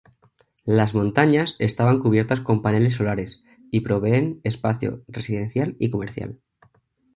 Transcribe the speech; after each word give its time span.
Las 0.65 0.95
"montañas" 0.95 1.55
estaban 1.59 1.99
cubiertas 1.99 2.41
con 2.41 2.63
paneles 2.63 2.95
solares 2.95 3.43
y 3.69 3.81
proveen 3.81 4.41
espacio 4.43 5.03
residencial 5.07 5.75
y 5.77 5.91
comercial. 5.91 6.39